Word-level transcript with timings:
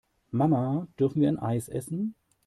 Mama, 0.31 0.87
dürfen 0.97 1.21
wir 1.21 1.29
ein 1.29 1.37
Eis 1.37 1.69
essen? 1.69 2.15